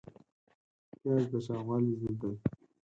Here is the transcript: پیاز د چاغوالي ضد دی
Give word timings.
پیاز 0.99 1.23
د 1.31 1.33
چاغوالي 1.45 1.93
ضد 2.01 2.13
دی 2.21 2.33